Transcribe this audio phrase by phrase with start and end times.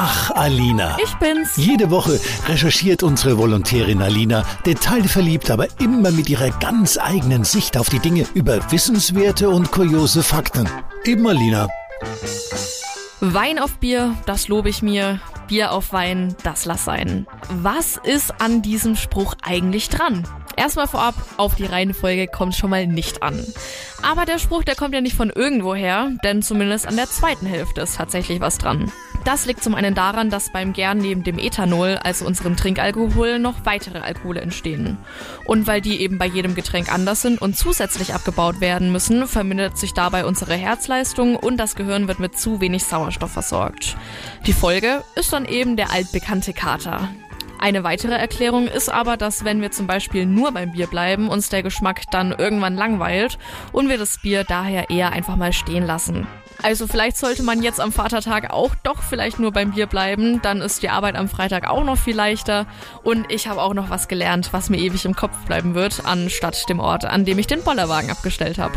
[0.00, 0.96] Ach, Alina.
[1.02, 1.56] Ich bin's.
[1.56, 7.88] Jede Woche recherchiert unsere Volontärin Alina, detailverliebt, aber immer mit ihrer ganz eigenen Sicht auf
[7.88, 10.68] die Dinge über wissenswerte und kuriose Fakten.
[11.04, 11.66] Eben Alina.
[13.18, 15.18] Wein auf Bier, das lobe ich mir.
[15.48, 17.26] Bier auf Wein, das lass sein.
[17.48, 20.22] Was ist an diesem Spruch eigentlich dran?
[20.54, 23.44] Erstmal vorab, auf die Reihenfolge kommt schon mal nicht an.
[24.02, 27.80] Aber der Spruch, der kommt ja nicht von irgendwoher, denn zumindest an der zweiten Hälfte
[27.80, 28.92] ist tatsächlich was dran.
[29.28, 33.66] Das liegt zum einen daran, dass beim Gern neben dem Ethanol, also unserem Trinkalkohol, noch
[33.66, 34.96] weitere Alkohole entstehen.
[35.44, 39.76] Und weil die eben bei jedem Getränk anders sind und zusätzlich abgebaut werden müssen, vermindert
[39.76, 43.98] sich dabei unsere Herzleistung und das Gehirn wird mit zu wenig Sauerstoff versorgt.
[44.46, 47.10] Die Folge ist dann eben der altbekannte Kater.
[47.58, 51.48] Eine weitere Erklärung ist aber, dass wenn wir zum Beispiel nur beim Bier bleiben, uns
[51.48, 53.38] der Geschmack dann irgendwann langweilt
[53.72, 56.26] und wir das Bier daher eher einfach mal stehen lassen.
[56.62, 60.60] Also vielleicht sollte man jetzt am Vatertag auch doch vielleicht nur beim Bier bleiben, dann
[60.60, 62.66] ist die Arbeit am Freitag auch noch viel leichter
[63.04, 66.68] und ich habe auch noch was gelernt, was mir ewig im Kopf bleiben wird, anstatt
[66.68, 68.74] dem Ort, an dem ich den Bollerwagen abgestellt habe.